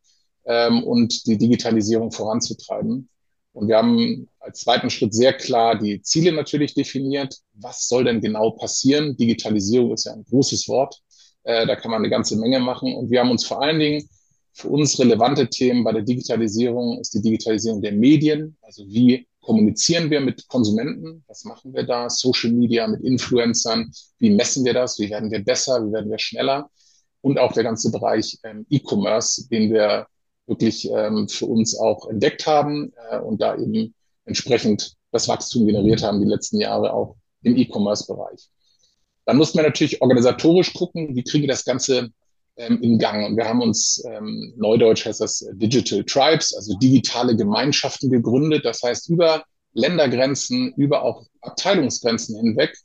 ähm, 0.43 0.83
und 0.83 1.25
die 1.25 1.37
Digitalisierung 1.37 2.11
voranzutreiben. 2.11 3.07
Und 3.53 3.69
wir 3.69 3.77
haben 3.77 4.27
als 4.41 4.59
zweiten 4.59 4.89
Schritt 4.89 5.13
sehr 5.13 5.31
klar 5.31 5.79
die 5.79 6.01
Ziele 6.01 6.33
natürlich 6.33 6.73
definiert. 6.73 7.37
Was 7.53 7.87
soll 7.87 8.03
denn 8.03 8.19
genau 8.19 8.51
passieren? 8.51 9.15
Digitalisierung 9.15 9.93
ist 9.93 10.05
ja 10.05 10.11
ein 10.11 10.25
großes 10.25 10.67
Wort. 10.67 11.01
Äh, 11.43 11.65
da 11.65 11.77
kann 11.77 11.91
man 11.91 12.01
eine 12.01 12.09
ganze 12.09 12.35
Menge 12.37 12.59
machen. 12.59 12.93
Und 12.93 13.09
wir 13.09 13.21
haben 13.21 13.31
uns 13.31 13.45
vor 13.45 13.61
allen 13.61 13.79
Dingen 13.79 14.09
für 14.51 14.67
uns 14.67 14.99
relevante 14.99 15.49
Themen 15.49 15.85
bei 15.85 15.93
der 15.93 16.01
Digitalisierung 16.01 16.99
ist 16.99 17.13
die 17.13 17.21
Digitalisierung 17.21 17.81
der 17.81 17.93
Medien. 17.93 18.57
Also 18.61 18.85
wie 18.85 19.25
kommunizieren 19.41 20.09
wir 20.09 20.21
mit 20.21 20.47
Konsumenten? 20.47 21.23
Was 21.27 21.43
machen 21.45 21.73
wir 21.73 21.83
da? 21.83 22.09
Social 22.09 22.51
Media 22.51 22.87
mit 22.87 23.01
Influencern? 23.01 23.91
Wie 24.19 24.29
messen 24.29 24.63
wir 24.65 24.73
das? 24.73 24.99
Wie 24.99 25.09
werden 25.09 25.31
wir 25.31 25.43
besser? 25.43 25.85
Wie 25.85 25.91
werden 25.91 26.09
wir 26.09 26.19
schneller? 26.19 26.69
Und 27.21 27.39
auch 27.39 27.53
der 27.53 27.63
ganze 27.63 27.91
Bereich 27.91 28.39
ähm, 28.43 28.65
E-Commerce, 28.69 29.47
den 29.49 29.71
wir 29.73 30.07
wirklich 30.47 30.89
ähm, 30.89 31.27
für 31.27 31.45
uns 31.45 31.77
auch 31.77 32.07
entdeckt 32.09 32.47
haben 32.47 32.93
äh, 33.09 33.19
und 33.19 33.41
da 33.41 33.55
eben 33.55 33.93
entsprechend 34.25 34.95
das 35.11 35.27
Wachstum 35.27 35.65
generiert 35.65 36.03
haben 36.03 36.21
die 36.21 36.29
letzten 36.29 36.59
Jahre 36.59 36.93
auch 36.93 37.15
im 37.43 37.57
E-Commerce-Bereich. 37.57 38.49
Dann 39.25 39.37
mussten 39.37 39.57
wir 39.59 39.63
natürlich 39.63 40.01
organisatorisch 40.01 40.73
gucken, 40.73 41.15
wie 41.15 41.23
kriegen 41.23 41.43
wir 41.43 41.49
das 41.49 41.65
Ganze 41.65 42.09
ähm, 42.57 42.81
in 42.81 42.99
Gang. 42.99 43.25
Und 43.25 43.37
wir 43.37 43.47
haben 43.47 43.61
uns, 43.61 44.03
ähm, 44.05 44.53
neudeutsch 44.57 45.05
heißt 45.05 45.21
das 45.21 45.45
Digital 45.53 46.03
Tribes, 46.03 46.53
also 46.55 46.77
digitale 46.77 47.35
Gemeinschaften 47.35 48.09
gegründet. 48.09 48.65
Das 48.65 48.81
heißt, 48.83 49.09
über 49.09 49.43
Ländergrenzen, 49.73 50.73
über 50.75 51.03
auch 51.03 51.25
Abteilungsgrenzen 51.41 52.37
hinweg 52.37 52.75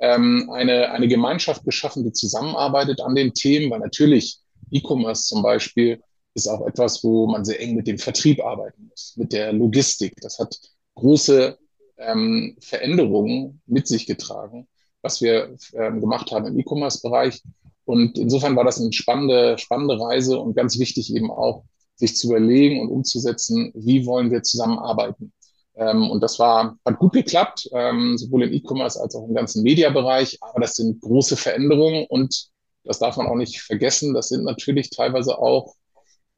ähm, 0.00 0.50
eine, 0.52 0.92
eine 0.92 1.08
Gemeinschaft 1.08 1.64
geschaffen, 1.64 2.04
die 2.04 2.12
zusammenarbeitet 2.12 3.00
an 3.00 3.14
den 3.14 3.34
Themen, 3.34 3.70
weil 3.70 3.80
natürlich 3.80 4.38
E-Commerce 4.70 5.26
zum 5.26 5.42
Beispiel 5.42 6.00
ist 6.34 6.46
auch 6.46 6.66
etwas, 6.66 7.02
wo 7.02 7.26
man 7.26 7.44
sehr 7.44 7.60
eng 7.60 7.74
mit 7.74 7.86
dem 7.86 7.98
Vertrieb 7.98 8.40
arbeiten 8.44 8.86
muss, 8.88 9.14
mit 9.16 9.32
der 9.32 9.52
Logistik. 9.52 10.14
Das 10.20 10.38
hat 10.38 10.56
große 10.94 11.58
ähm, 11.96 12.56
Veränderungen 12.60 13.60
mit 13.66 13.88
sich 13.88 14.06
getragen, 14.06 14.68
was 15.02 15.20
wir 15.20 15.56
ähm, 15.74 16.00
gemacht 16.00 16.30
haben 16.30 16.46
im 16.46 16.58
E-Commerce-Bereich. 16.58 17.42
Und 17.88 18.18
insofern 18.18 18.54
war 18.54 18.64
das 18.64 18.78
eine 18.78 18.92
spannende, 18.92 19.56
spannende 19.56 19.98
Reise 19.98 20.38
und 20.38 20.54
ganz 20.54 20.78
wichtig 20.78 21.14
eben 21.14 21.30
auch, 21.30 21.64
sich 21.94 22.14
zu 22.16 22.28
überlegen 22.28 22.82
und 22.82 22.90
umzusetzen, 22.90 23.72
wie 23.74 24.04
wollen 24.04 24.30
wir 24.30 24.42
zusammenarbeiten. 24.42 25.32
Ähm, 25.74 26.10
und 26.10 26.22
das 26.22 26.38
war, 26.38 26.76
hat 26.84 26.98
gut 26.98 27.14
geklappt, 27.14 27.70
ähm, 27.72 28.18
sowohl 28.18 28.42
im 28.42 28.52
E-Commerce 28.52 29.00
als 29.00 29.14
auch 29.14 29.26
im 29.26 29.34
ganzen 29.34 29.62
Mediabereich. 29.62 30.36
Aber 30.42 30.60
das 30.60 30.74
sind 30.74 31.00
große 31.00 31.38
Veränderungen 31.38 32.04
und 32.10 32.48
das 32.84 32.98
darf 32.98 33.16
man 33.16 33.26
auch 33.26 33.36
nicht 33.36 33.62
vergessen. 33.62 34.12
Das 34.12 34.28
sind 34.28 34.44
natürlich 34.44 34.90
teilweise 34.90 35.38
auch 35.38 35.74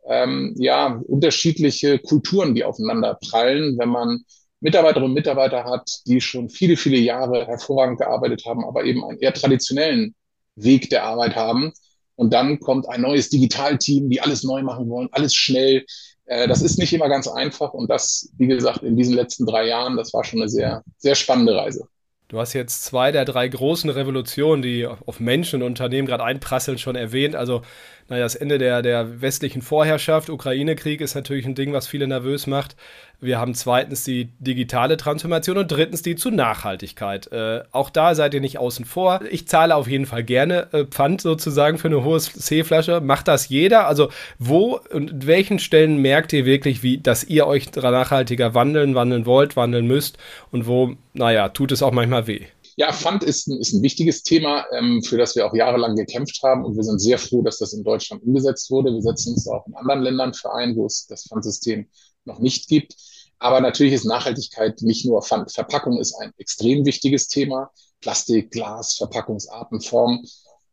ähm, 0.07 0.55
ja, 0.57 1.03
unterschiedliche 1.09 1.99
Kulturen, 1.99 2.55
die 2.55 2.63
aufeinander 2.63 3.19
prallen, 3.29 3.77
wenn 3.77 3.89
man 3.89 4.21
Mitarbeiterinnen 4.61 5.11
und 5.11 5.15
Mitarbeiter 5.15 5.65
hat, 5.65 5.91
die 6.07 6.21
schon 6.21 6.49
viele, 6.49 6.77
viele 6.77 6.99
Jahre 6.99 7.45
hervorragend 7.49 7.99
gearbeitet 7.99 8.45
haben, 8.47 8.65
aber 8.65 8.85
eben 8.85 9.05
einen 9.05 9.19
eher 9.19 9.35
traditionellen 9.35 10.15
Weg 10.63 10.91
der 10.91 11.05
Arbeit 11.05 11.37
haben. 11.37 11.73
Und 12.17 12.33
dann 12.33 12.61
kommt 12.61 12.89
ein 12.89 13.01
neues 13.01 13.31
Digitalteam, 13.31 14.11
die 14.11 14.21
alles 14.21 14.45
neu 14.45 14.63
machen 14.63 14.89
wollen, 14.89 15.09
alles 15.13 15.35
schnell. 15.35 15.87
Äh, 16.27 16.47
das 16.49 16.63
ist 16.63 16.79
nicht 16.79 16.93
immer 16.93 17.09
ganz 17.09 17.27
einfach. 17.27 17.73
Und 17.73 17.89
das, 17.89 18.31
wie 18.37 18.47
gesagt, 18.47 18.83
in 18.83 18.97
diesen 18.97 19.15
letzten 19.15 19.47
drei 19.47 19.67
Jahren, 19.67 19.97
das 19.97 20.13
war 20.13 20.25
schon 20.25 20.41
eine 20.41 20.49
sehr, 20.49 20.83
sehr 20.99 21.15
spannende 21.15 21.57
Reise. 21.57 21.87
Du 22.29 22.39
hast 22.39 22.53
jetzt 22.53 22.85
zwei 22.85 23.11
der 23.11 23.25
drei 23.25 23.49
großen 23.49 23.91
Revolutionen, 23.91 24.63
die 24.63 24.87
auf 24.87 25.19
Menschen 25.19 25.63
und 25.63 25.67
Unternehmen 25.67 26.07
gerade 26.07 26.23
einprasseln, 26.23 26.79
schon 26.79 26.95
erwähnt. 26.95 27.35
Also 27.35 27.63
naja, 28.11 28.25
das 28.25 28.35
Ende 28.35 28.59
der, 28.59 28.83
der 28.83 29.21
westlichen 29.23 29.63
Vorherrschaft, 29.63 30.31
Ukraine-Krieg 30.31 31.01
ist 31.01 31.15
natürlich 31.15 31.47
ein 31.47 31.55
Ding, 31.55 31.73
was 31.73 31.87
viele 31.87 32.09
nervös 32.09 32.49
macht. 32.49 32.75
Wir 33.21 33.39
haben 33.39 33.55
zweitens 33.55 34.03
die 34.03 34.31
digitale 34.41 34.97
Transformation 34.97 35.59
und 35.59 35.71
drittens 35.71 36.03
die 36.03 36.17
zu 36.17 36.33
Nachhaltigkeit. 36.33 37.31
Äh, 37.31 37.63
auch 37.71 37.89
da 37.89 38.17
seid 38.17 38.35
ihr 38.35 38.41
nicht 38.41 38.59
außen 38.59 38.85
vor. 38.85 39.21
Ich 39.31 39.47
zahle 39.47 39.77
auf 39.77 39.87
jeden 39.87 40.07
Fall 40.07 40.25
gerne 40.25 40.67
äh, 40.73 40.87
Pfand 40.87 41.21
sozusagen 41.21 41.79
für 41.79 41.87
eine 41.87 42.03
hohe 42.03 42.19
C-Flasche. 42.19 43.01
Macht 43.01 43.29
das 43.29 43.49
jeder? 43.49 43.87
Also 43.87 44.09
wo 44.41 44.81
und 44.91 45.29
welchen 45.29 45.61
Stellen 45.61 45.99
merkt 45.99 46.33
ihr 46.33 46.45
wirklich, 46.45 46.83
wie, 46.83 46.99
dass 46.99 47.23
ihr 47.23 47.47
euch 47.47 47.73
nachhaltiger 47.77 48.55
wandeln, 48.55 48.97
wandeln 48.97 49.25
wollt, 49.25 49.55
wandeln 49.55 49.87
müsst 49.87 50.19
und 50.51 50.67
wo, 50.67 50.97
naja, 51.13 51.51
tut 51.51 51.71
es 51.71 51.83
auch 51.83 51.93
manchmal 51.93 52.27
weh? 52.27 52.47
Ja, 52.81 52.93
Fund 52.93 53.23
ist 53.23 53.47
ein, 53.47 53.61
ist 53.61 53.75
ein 53.75 53.83
wichtiges 53.83 54.23
Thema, 54.23 54.65
ähm, 54.73 55.03
für 55.03 55.19
das 55.19 55.37
wir 55.37 55.47
auch 55.47 55.53
jahrelang 55.53 55.97
gekämpft 55.97 56.43
haben 56.43 56.65
und 56.65 56.77
wir 56.77 56.83
sind 56.83 56.99
sehr 56.99 57.19
froh, 57.19 57.43
dass 57.43 57.59
das 57.59 57.75
in 57.75 57.85
Deutschland 57.85 58.23
umgesetzt 58.23 58.71
wurde. 58.71 58.91
Wir 58.91 59.03
setzen 59.03 59.35
uns 59.35 59.47
auch 59.47 59.67
in 59.67 59.75
anderen 59.75 60.01
Ländern 60.01 60.33
für 60.33 60.51
ein, 60.55 60.75
wo 60.77 60.87
es 60.87 61.07
das 61.07 61.25
Pfandsystem 61.25 61.89
noch 62.25 62.39
nicht 62.39 62.69
gibt. 62.69 62.97
Aber 63.39 63.61
natürlich 63.61 63.93
ist 63.93 64.07
Nachhaltigkeit 64.07 64.81
nicht 64.81 65.05
nur 65.05 65.21
Pfand. 65.21 65.53
Verpackung 65.53 66.01
ist 66.01 66.15
ein 66.23 66.33
extrem 66.39 66.87
wichtiges 66.87 67.29
Thema. 67.29 67.71
Plastik, 68.01 68.51
Glas, 68.51 68.95
Verpackungsarten, 68.95 69.83
Form. 69.83 70.25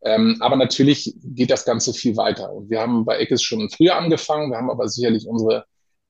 Ähm, 0.01 0.37
aber 0.39 0.55
natürlich 0.55 1.13
geht 1.21 1.51
das 1.51 1.65
Ganze 1.65 1.93
viel 1.93 2.15
weiter. 2.15 2.53
Und 2.53 2.69
wir 2.69 2.79
haben 2.79 3.03
bei 3.03 3.19
ECKES 3.19 3.43
schon 3.43 3.69
früher 3.69 3.97
angefangen. 3.97 4.49
Wir 4.49 4.57
haben 4.59 4.71
aber 4.71 4.87
sicherlich 4.87 5.27
unsere 5.27 5.65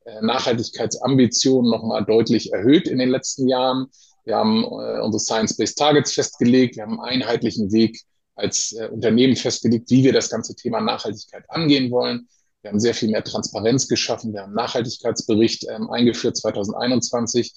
äh, 0.05 0.21
Nachhaltigkeitsambitionen 0.21 1.71
nochmal 1.71 2.05
deutlich 2.05 2.53
erhöht 2.53 2.87
in 2.87 2.99
den 2.99 3.09
letzten 3.09 3.47
Jahren. 3.47 3.87
Wir 4.27 4.35
haben 4.35 4.63
äh, 4.65 4.99
unsere 4.99 5.21
Science-Based 5.21 5.77
Targets 5.77 6.11
festgelegt. 6.11 6.75
Wir 6.75 6.83
haben 6.83 6.99
einen 6.99 7.23
einheitlichen 7.23 7.71
Weg 7.71 8.01
als 8.35 8.73
äh, 8.73 8.89
Unternehmen 8.89 9.37
festgelegt, 9.37 9.89
wie 9.89 10.03
wir 10.03 10.11
das 10.11 10.29
ganze 10.29 10.53
Thema 10.53 10.81
Nachhaltigkeit 10.81 11.45
angehen 11.47 11.91
wollen. 11.91 12.27
Wir 12.61 12.71
haben 12.71 12.79
sehr 12.81 12.93
viel 12.93 13.09
mehr 13.09 13.23
Transparenz 13.23 13.87
geschaffen. 13.87 14.33
Wir 14.33 14.41
haben 14.41 14.49
einen 14.49 14.55
Nachhaltigkeitsbericht 14.55 15.67
ähm, 15.69 15.89
eingeführt 15.89 16.35
2021. 16.35 17.53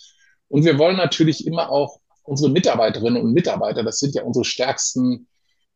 Und 0.47 0.65
wir 0.65 0.79
wollen 0.79 0.97
natürlich 0.97 1.45
immer 1.45 1.71
auch 1.71 1.99
unsere 2.23 2.53
Mitarbeiterinnen 2.53 3.21
und 3.21 3.33
Mitarbeiter, 3.33 3.83
das 3.83 3.99
sind 3.99 4.15
ja 4.15 4.23
unsere 4.23 4.45
stärksten 4.45 5.27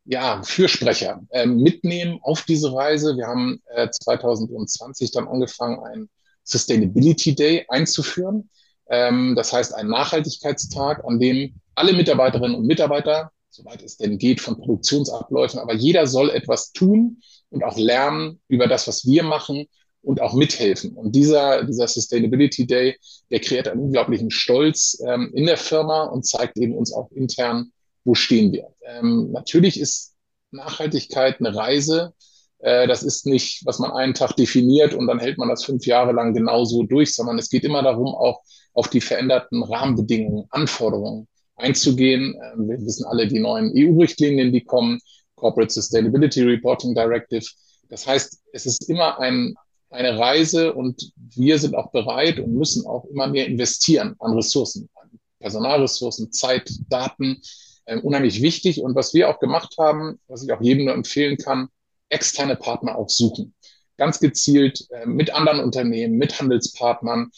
ja, 0.04 0.44
Fürsprecher, 0.44 1.22
ähm, 1.32 1.56
mitnehmen 1.56 2.20
auf 2.22 2.42
diese 2.42 2.72
Reise. 2.72 3.16
Wir 3.16 3.26
haben 3.26 3.60
äh, 3.74 3.88
2020 3.90 5.10
dann 5.10 5.26
angefangen, 5.26 5.80
einen 5.80 6.08
Sustainability 6.44 7.34
Day 7.34 7.64
einzuführen. 7.68 8.48
Ähm, 8.88 9.34
das 9.36 9.52
heißt, 9.52 9.74
ein 9.74 9.88
Nachhaltigkeitstag, 9.88 11.04
an 11.04 11.18
dem 11.18 11.54
alle 11.74 11.92
Mitarbeiterinnen 11.92 12.56
und 12.56 12.66
Mitarbeiter, 12.66 13.30
soweit 13.50 13.82
es 13.82 13.96
denn 13.96 14.18
geht, 14.18 14.40
von 14.40 14.56
Produktionsabläufen, 14.56 15.60
aber 15.60 15.74
jeder 15.74 16.06
soll 16.06 16.30
etwas 16.30 16.72
tun 16.72 17.20
und 17.50 17.64
auch 17.64 17.76
lernen 17.76 18.40
über 18.48 18.66
das, 18.66 18.88
was 18.88 19.06
wir 19.06 19.22
machen 19.22 19.66
und 20.02 20.20
auch 20.20 20.34
mithelfen. 20.34 20.94
Und 20.94 21.14
dieser, 21.14 21.64
dieser 21.64 21.88
Sustainability 21.88 22.66
Day, 22.66 22.96
der 23.30 23.40
kreiert 23.40 23.68
einen 23.68 23.80
unglaublichen 23.80 24.30
Stolz 24.30 25.00
ähm, 25.06 25.30
in 25.34 25.46
der 25.46 25.56
Firma 25.56 26.04
und 26.04 26.26
zeigt 26.26 26.58
eben 26.58 26.74
uns 26.74 26.92
auch 26.92 27.10
intern, 27.12 27.72
wo 28.04 28.14
stehen 28.14 28.52
wir. 28.52 28.68
Ähm, 28.82 29.30
natürlich 29.32 29.80
ist 29.80 30.14
Nachhaltigkeit 30.50 31.40
eine 31.40 31.54
Reise. 31.54 32.12
Äh, 32.58 32.86
das 32.86 33.02
ist 33.02 33.26
nicht, 33.26 33.64
was 33.64 33.78
man 33.78 33.92
einen 33.92 34.14
Tag 34.14 34.36
definiert 34.36 34.94
und 34.94 35.06
dann 35.06 35.20
hält 35.20 35.38
man 35.38 35.48
das 35.48 35.64
fünf 35.64 35.86
Jahre 35.86 36.12
lang 36.12 36.34
genauso 36.34 36.82
durch, 36.82 37.14
sondern 37.14 37.38
es 37.38 37.48
geht 37.48 37.64
immer 37.64 37.82
darum, 37.82 38.08
auch 38.14 38.42
auf 38.74 38.88
die 38.88 39.00
veränderten 39.00 39.62
Rahmenbedingungen, 39.62 40.46
Anforderungen 40.50 41.26
einzugehen. 41.56 42.34
Äh, 42.34 42.58
wir 42.58 42.84
wissen 42.84 43.06
alle 43.06 43.26
die 43.26 43.40
neuen 43.40 43.72
EU-Richtlinien, 43.74 44.52
die 44.52 44.64
kommen, 44.64 45.00
Corporate 45.36 45.72
Sustainability 45.72 46.42
Reporting 46.42 46.94
Directive. 46.94 47.46
Das 47.88 48.06
heißt, 48.06 48.42
es 48.52 48.66
ist 48.66 48.88
immer 48.88 49.18
ein, 49.18 49.54
eine 49.90 50.18
Reise 50.18 50.72
und 50.74 51.12
wir 51.16 51.58
sind 51.58 51.74
auch 51.74 51.90
bereit 51.92 52.38
und 52.40 52.54
müssen 52.54 52.86
auch 52.86 53.04
immer 53.06 53.28
mehr 53.28 53.46
investieren 53.46 54.14
an 54.18 54.34
Ressourcen, 54.34 54.88
an 54.94 55.10
Personalressourcen, 55.40 56.32
Zeit, 56.32 56.70
Daten, 56.88 57.40
äh, 57.86 57.98
unheimlich 57.98 58.42
wichtig. 58.42 58.80
Und 58.80 58.94
was 58.94 59.14
wir 59.14 59.28
auch 59.28 59.38
gemacht 59.38 59.74
haben, 59.78 60.18
was 60.28 60.42
ich 60.42 60.52
auch 60.52 60.60
jedem 60.60 60.86
nur 60.86 60.94
empfehlen 60.94 61.36
kann, 61.36 61.68
externe 62.08 62.56
Partner 62.56 62.96
aufsuchen. 62.96 63.54
Ganz 63.96 64.18
gezielt 64.18 64.86
äh, 64.90 65.06
mit 65.06 65.32
anderen 65.32 65.60
Unternehmen, 65.60 66.16
mit 66.16 66.40
Handelspartnern, 66.40 67.30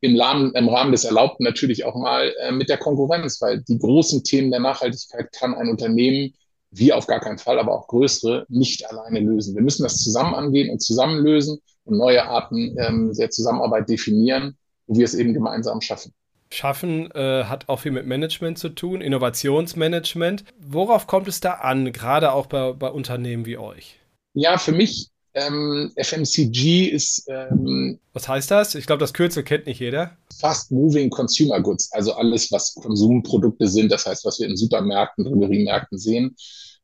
im 0.00 0.20
Rahmen, 0.20 0.52
im 0.54 0.68
Rahmen 0.68 0.92
des 0.92 1.04
Erlaubten 1.04 1.44
natürlich 1.44 1.84
auch 1.84 1.94
mal 1.94 2.32
äh, 2.40 2.52
mit 2.52 2.68
der 2.68 2.78
Konkurrenz, 2.78 3.40
weil 3.40 3.62
die 3.62 3.78
großen 3.78 4.24
Themen 4.24 4.50
der 4.50 4.60
Nachhaltigkeit 4.60 5.30
kann 5.32 5.54
ein 5.54 5.68
Unternehmen, 5.68 6.32
wir 6.70 6.96
auf 6.96 7.06
gar 7.06 7.20
keinen 7.20 7.38
Fall, 7.38 7.58
aber 7.58 7.72
auch 7.72 7.86
größere, 7.88 8.46
nicht 8.48 8.88
alleine 8.90 9.20
lösen. 9.20 9.54
Wir 9.54 9.62
müssen 9.62 9.82
das 9.82 10.02
zusammen 10.02 10.34
angehen 10.34 10.70
und 10.70 10.82
zusammen 10.82 11.22
lösen 11.22 11.58
und 11.84 11.96
neue 11.96 12.24
Arten 12.26 12.76
ähm, 12.78 13.12
der 13.16 13.30
Zusammenarbeit 13.30 13.88
definieren, 13.88 14.56
wo 14.86 14.96
wir 14.96 15.04
es 15.04 15.14
eben 15.14 15.32
gemeinsam 15.32 15.80
schaffen. 15.80 16.12
Schaffen 16.50 17.10
äh, 17.12 17.44
hat 17.44 17.68
auch 17.68 17.80
viel 17.80 17.92
mit 17.92 18.06
Management 18.06 18.58
zu 18.58 18.68
tun, 18.68 19.00
Innovationsmanagement. 19.00 20.44
Worauf 20.60 21.06
kommt 21.06 21.28
es 21.28 21.40
da 21.40 21.52
an, 21.54 21.92
gerade 21.92 22.32
auch 22.32 22.46
bei, 22.46 22.72
bei 22.72 22.88
Unternehmen 22.88 23.46
wie 23.46 23.58
euch? 23.58 23.98
Ja, 24.34 24.58
für 24.58 24.72
mich 24.72 25.10
ähm, 25.36 25.92
FMCG 25.96 26.88
ist. 26.88 27.26
Ähm, 27.28 28.00
was 28.14 28.26
heißt 28.26 28.50
das? 28.50 28.74
Ich 28.74 28.86
glaube, 28.86 29.00
das 29.00 29.12
Kürzel 29.12 29.42
kennt 29.42 29.66
nicht 29.66 29.80
jeder. 29.80 30.16
Fast 30.40 30.72
Moving 30.72 31.10
Consumer 31.10 31.60
Goods, 31.60 31.92
also 31.92 32.14
alles, 32.14 32.50
was 32.50 32.74
Konsumprodukte 32.74 33.68
sind, 33.68 33.92
das 33.92 34.06
heißt, 34.06 34.24
was 34.24 34.40
wir 34.40 34.48
in 34.48 34.56
Supermärkten, 34.56 35.24
Drogeriemärkten 35.24 35.98
sehen. 35.98 36.34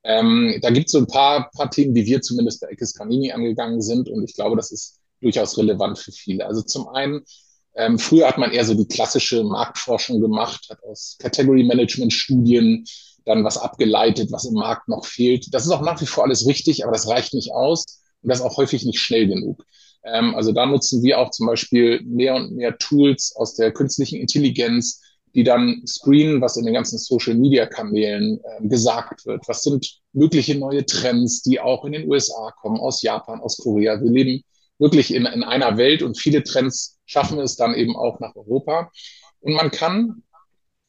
Ähm, 0.05 0.59
da 0.61 0.71
gibt 0.71 0.87
es 0.87 0.93
so 0.93 0.99
ein 0.99 1.07
paar, 1.07 1.51
paar 1.53 1.71
Themen, 1.71 1.95
die 1.95 2.05
wir 2.05 2.21
zumindest 2.21 2.61
bei 2.61 2.69
Eckes 2.69 2.93
Canini 2.95 3.33
angegangen 3.33 3.81
sind 3.81 4.09
und 4.09 4.23
ich 4.25 4.35
glaube, 4.35 4.57
das 4.57 4.71
ist 4.71 4.99
durchaus 5.23 5.57
relevant 5.57 5.99
für 5.99 6.13
viele. 6.13 6.47
Also 6.47 6.61
zum 6.63 6.89
einen 6.89 7.23
ähm, 7.75 7.99
früher 7.99 8.29
hat 8.29 8.37
man 8.37 8.51
eher 8.51 8.67
so 8.67 8.75
die 8.75 8.87
klassische 8.87 9.45
Marktforschung 9.45 10.21
gemacht, 10.21 10.67
hat 10.69 10.83
aus 10.85 11.17
Category 11.19 11.65
Management 11.65 12.13
Studien 12.13 12.85
dann 13.25 13.45
was 13.45 13.57
abgeleitet, 13.57 14.31
was 14.31 14.45
im 14.45 14.55
Markt 14.55 14.89
noch 14.89 15.07
fehlt. 15.07 15.55
Das 15.55 15.65
ist 15.65 15.71
auch 15.71 15.81
nach 15.81 15.99
wie 16.03 16.07
vor 16.07 16.25
alles 16.25 16.47
richtig, 16.47 16.83
aber 16.83 16.93
das 16.93 17.09
reicht 17.09 17.33
nicht 17.33 17.53
aus 17.53 18.02
und 18.23 18.29
das 18.29 18.41
auch 18.41 18.57
häufig 18.57 18.85
nicht 18.85 19.01
schnell 19.01 19.27
genug. 19.27 19.65
Ähm, 20.05 20.35
also 20.35 20.53
da 20.53 20.67
nutzen 20.67 21.03
wir 21.03 21.19
auch 21.19 21.31
zum 21.31 21.47
Beispiel 21.47 22.03
mehr 22.03 22.35
und 22.35 22.53
mehr 22.53 22.77
Tools 22.79 23.35
aus 23.37 23.55
der 23.55 23.73
künstlichen 23.73 24.21
Intelligenz, 24.21 25.01
die 25.35 25.45
dann 25.45 25.83
screenen, 25.87 26.41
was 26.41 26.57
in 26.57 26.65
den 26.65 26.75
ganzen 26.75 26.99
Social-Media-Kanälen 26.99 28.41
äh, 28.43 28.69
gesagt 28.69 29.25
wird. 29.25 29.43
Was 29.49 29.63
sind 29.63 30.01
mögliche 30.13 30.57
neue 30.57 30.85
Trends, 30.85 31.43
die 31.43 31.61
auch 31.61 31.85
in 31.85 31.93
den 31.93 32.09
USA 32.09 32.53
kommen, 32.61 32.81
aus 32.81 33.03
Japan, 33.03 33.41
aus 33.41 33.57
Korea. 33.57 34.01
Wir 34.01 34.11
leben 34.11 34.43
wirklich 34.79 35.15
in, 35.15 35.27
in 35.27 35.43
einer 35.43 35.79
Welt 35.79 36.03
und 36.03 36.19
viele 36.19 36.43
Trends 36.43 36.99
schaffen 37.07 37.39
es 37.39 37.57
dann 37.57 37.75
eben 37.75 37.97
auch 37.97 38.21
nach 38.21 38.35
Europa. 38.35 38.91
Und 39.41 39.55
man 39.55 39.71
kann, 39.71 40.23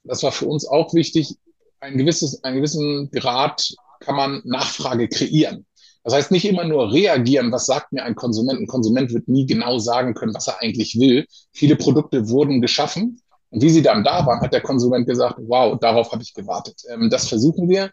das 0.04 0.24
war 0.24 0.32
für 0.32 0.46
uns 0.46 0.66
auch 0.66 0.94
wichtig, 0.94 1.36
ein 1.80 1.98
gewisses, 1.98 2.44
einen 2.44 2.58
gewissen 2.58 3.12
Grad 3.12 3.74
kann 4.00 4.16
man 4.16 4.42
Nachfrage 4.44 5.08
kreieren. 5.08 5.66
Das 6.04 6.14
heißt 6.14 6.32
nicht 6.32 6.46
immer 6.46 6.66
nur 6.66 6.92
reagieren, 6.92 7.52
was 7.52 7.66
sagt 7.66 7.94
mir 7.94 8.04
ein 8.04 8.16
Konsument. 8.16 8.60
Ein 8.60 8.68
Konsument 8.68 9.14
wird 9.14 9.28
nie 9.28 9.46
genau 9.46 9.80
sagen 9.80 10.14
können, 10.14 10.34
was 10.34 10.48
er 10.48 10.62
eigentlich 10.62 11.00
will. 11.00 11.26
Viele 11.54 11.76
Produkte 11.76 12.28
wurden 12.30 12.62
geschaffen 12.62 13.22
und 13.50 13.62
wie 13.62 13.70
sie 13.70 13.82
dann 13.82 14.04
da 14.04 14.26
waren, 14.26 14.42
hat 14.42 14.52
der 14.52 14.62
Konsument 14.62 15.08
gesagt, 15.08 15.36
wow, 15.48 15.78
darauf 15.80 16.12
habe 16.12 16.24
ich 16.24 16.34
gewartet. 16.34 16.82
Ähm, 16.90 17.10
das 17.10 17.30
versuchen 17.30 17.70
wir. 17.70 17.92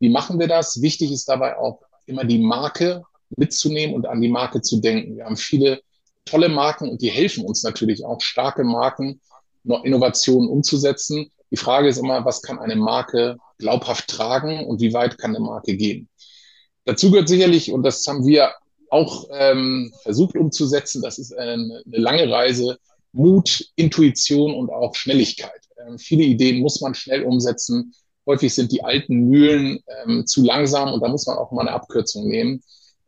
Wie 0.00 0.08
machen 0.08 0.40
wir 0.40 0.48
das? 0.48 0.80
Wichtig 0.80 1.12
ist 1.12 1.28
dabei 1.28 1.56
auch 1.56 1.80
immer 2.06 2.24
die 2.24 2.38
Marke 2.38 3.02
mitzunehmen 3.36 3.94
und 3.94 4.06
an 4.06 4.20
die 4.20 4.28
Marke 4.28 4.60
zu 4.62 4.80
denken. 4.80 5.16
Wir 5.16 5.26
haben 5.26 5.36
viele 5.36 5.80
tolle 6.24 6.48
Marken 6.48 6.88
und 6.88 7.02
die 7.02 7.10
helfen 7.10 7.44
uns 7.44 7.62
natürlich 7.62 8.04
auch, 8.04 8.20
starke 8.20 8.64
Marken, 8.64 9.20
Innovationen 9.84 10.48
umzusetzen. 10.48 11.30
Die 11.50 11.56
Frage 11.56 11.88
ist 11.88 11.98
immer, 11.98 12.24
was 12.24 12.42
kann 12.42 12.58
eine 12.58 12.76
Marke 12.76 13.36
glaubhaft 13.58 14.08
tragen 14.08 14.66
und 14.66 14.80
wie 14.80 14.92
weit 14.92 15.18
kann 15.18 15.36
eine 15.36 15.44
Marke 15.44 15.76
gehen? 15.76 16.08
Dazu 16.84 17.10
gehört 17.10 17.28
sicherlich, 17.28 17.72
und 17.72 17.82
das 17.82 18.06
haben 18.06 18.26
wir 18.26 18.52
auch 18.90 19.28
ähm, 19.32 19.92
versucht 20.02 20.36
umzusetzen, 20.36 21.00
das 21.02 21.18
ist 21.18 21.32
eine, 21.32 21.52
eine, 21.86 21.98
lange 21.98 22.30
Reise, 22.30 22.78
Mut, 23.12 23.66
Intuition 23.76 24.54
und 24.54 24.70
auch 24.70 24.94
Schnelligkeit. 24.94 25.60
Ähm, 25.86 25.98
viele 25.98 26.24
Ideen 26.24 26.60
muss 26.60 26.80
man 26.80 26.94
schnell 26.94 27.22
umsetzen. 27.22 27.94
Häufig 28.26 28.54
sind 28.54 28.70
die 28.72 28.84
alten 28.84 29.28
Mühlen 29.28 29.80
ähm, 30.04 30.26
zu 30.26 30.44
langsam 30.44 30.92
und 30.92 31.02
da 31.02 31.08
muss 31.08 31.26
man 31.26 31.38
auch 31.38 31.52
mal 31.52 31.62
eine 31.62 31.72
Abkürzung 31.72 32.28
nehmen 32.28 32.62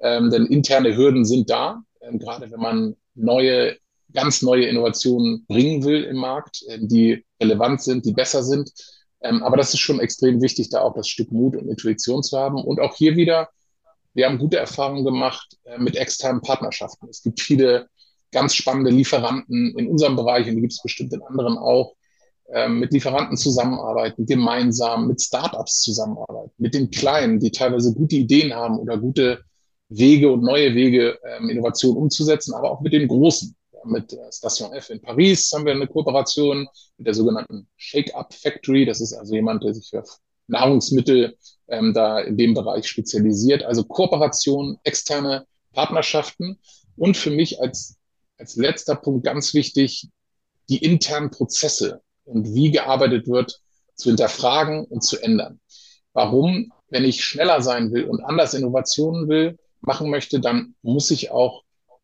ähm, 0.04 0.30
denn 0.30 0.46
interne 0.46 0.96
Hürden 0.96 1.24
sind 1.24 1.50
da, 1.50 1.82
ähm, 2.02 2.18
gerade 2.18 2.50
wenn 2.50 2.60
man 2.60 2.96
neue, 3.14 3.76
ganz 4.12 4.42
neue 4.42 4.66
Innovationen 4.66 5.46
bringen 5.46 5.82
will 5.82 6.04
im 6.04 6.16
Markt, 6.16 6.62
äh, 6.68 6.78
die 6.80 7.24
relevant 7.40 7.82
sind, 7.82 8.04
die 8.04 8.12
besser 8.12 8.42
sind. 8.42 8.70
Ähm, 9.22 9.42
aber 9.42 9.56
das 9.56 9.72
ist 9.72 9.80
schon 9.80 10.00
extrem 10.00 10.42
wichtig, 10.42 10.68
da 10.68 10.82
auch 10.82 10.94
das 10.94 11.08
Stück 11.08 11.32
Mut 11.32 11.56
und 11.56 11.68
Intuition 11.68 12.22
zu 12.22 12.38
haben. 12.38 12.62
Und 12.62 12.80
auch 12.80 12.94
hier 12.96 13.16
wieder, 13.16 13.48
wir 14.14 14.26
haben 14.26 14.38
gute 14.38 14.58
Erfahrungen 14.58 15.04
gemacht 15.04 15.56
äh, 15.64 15.78
mit 15.78 15.96
externen 15.96 16.40
Partnerschaften. 16.40 17.08
Es 17.08 17.22
gibt 17.22 17.40
viele 17.40 17.88
ganz 18.32 18.54
spannende 18.54 18.90
Lieferanten 18.90 19.76
in 19.78 19.88
unserem 19.88 20.16
Bereich 20.16 20.48
und 20.48 20.56
die 20.56 20.60
gibt 20.60 20.72
es 20.72 20.82
bestimmt 20.82 21.12
in 21.12 21.22
anderen 21.22 21.58
auch 21.58 21.94
ähm, 22.52 22.80
mit 22.80 22.92
Lieferanten 22.92 23.36
zusammenarbeiten, 23.36 24.26
gemeinsam 24.26 25.08
mit 25.08 25.22
Startups 25.22 25.80
zusammenarbeiten, 25.80 26.52
mit 26.58 26.74
den 26.74 26.90
Kleinen, 26.90 27.40
die 27.40 27.50
teilweise 27.50 27.94
gute 27.94 28.16
Ideen 28.16 28.54
haben 28.54 28.78
oder 28.78 28.98
gute 28.98 29.42
Wege 29.88 30.30
und 30.30 30.42
neue 30.42 30.74
Wege, 30.74 31.18
ähm, 31.24 31.48
Innovation 31.48 31.96
umzusetzen, 31.96 32.54
aber 32.54 32.70
auch 32.70 32.80
mit 32.80 32.92
den 32.92 33.08
Großen. 33.08 33.54
Mit 33.86 34.14
äh, 34.14 34.32
Station 34.32 34.72
F 34.72 34.90
in 34.90 35.00
Paris 35.00 35.52
haben 35.52 35.66
wir 35.66 35.72
eine 35.72 35.86
Kooperation 35.86 36.66
mit 36.96 37.06
der 37.06 37.14
sogenannten 37.14 37.68
Shake-Up 37.76 38.32
Factory. 38.32 38.86
Das 38.86 39.00
ist 39.00 39.12
also 39.12 39.34
jemand, 39.34 39.62
der 39.62 39.74
sich 39.74 39.90
für 39.90 40.02
Nahrungsmittel 40.46 41.36
ähm, 41.68 41.94
da 41.94 42.20
in 42.20 42.36
dem 42.36 42.54
Bereich 42.54 42.86
spezialisiert. 42.86 43.62
Also 43.62 43.84
Kooperation, 43.84 44.78
externe 44.84 45.46
Partnerschaften 45.72 46.58
und 46.96 47.16
für 47.16 47.30
mich 47.30 47.60
als, 47.60 47.96
als 48.38 48.56
letzter 48.56 48.94
Punkt 48.94 49.24
ganz 49.24 49.54
wichtig, 49.54 50.08
die 50.68 50.78
internen 50.78 51.30
Prozesse 51.30 52.00
und 52.24 52.54
wie 52.54 52.70
gearbeitet 52.70 53.28
wird, 53.28 53.60
zu 53.94 54.08
hinterfragen 54.10 54.84
und 54.84 55.02
zu 55.02 55.20
ändern. 55.22 55.60
Warum? 56.12 56.72
Wenn 56.88 57.04
ich 57.04 57.24
schneller 57.24 57.60
sein 57.60 57.92
will 57.92 58.04
und 58.04 58.22
anders 58.22 58.54
Innovationen 58.54 59.28
will, 59.28 59.58
machen 59.80 60.10
möchte, 60.10 60.40
dann 60.40 60.74
muss 60.82 61.10
ich 61.10 61.30
auch 61.30 61.62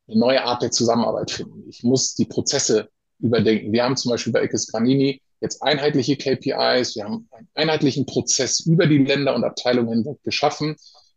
eine 0.08 0.18
neue 0.18 0.44
Art 0.44 0.62
der 0.62 0.70
Zusammenarbeit 0.70 1.30
finden. 1.30 1.68
Ich 1.68 1.82
muss 1.82 2.14
die 2.14 2.24
Prozesse 2.24 2.90
überdenken. 3.18 3.72
Wir 3.72 3.84
haben 3.84 3.96
zum 3.96 4.10
Beispiel 4.10 4.32
bei 4.32 4.40
Ecos 4.40 4.66
Granini 4.66 5.22
jetzt 5.40 5.62
einheitliche 5.62 6.16
KPIs. 6.16 6.96
Wir 6.96 7.04
haben 7.04 7.28
einen 7.30 7.48
einheitlichen 7.54 8.06
Prozess 8.06 8.60
über 8.60 8.86
die 8.86 8.98
Länder 8.98 9.34
und 9.34 9.44
Abteilungen 9.44 10.02
hinweg 10.02 10.22
geschaffen. 10.22 10.76